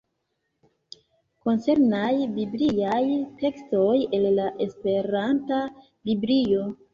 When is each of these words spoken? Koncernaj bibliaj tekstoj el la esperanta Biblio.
Koncernaj 1.47 2.13
bibliaj 2.37 3.01
tekstoj 3.43 3.93
el 4.21 4.27
la 4.39 4.49
esperanta 4.67 5.61
Biblio. 6.13 6.65